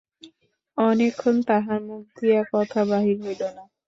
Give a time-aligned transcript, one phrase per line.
[0.77, 3.63] অনেকক্ষণ তাহার মুখ দিয়া কথা বাহির হইল না।